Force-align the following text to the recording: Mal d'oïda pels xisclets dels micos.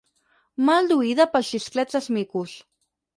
Mal 0.69 0.87
d'oïda 0.91 1.27
pels 1.33 1.49
xisclets 1.55 1.97
dels 1.99 2.09
micos. 2.17 2.55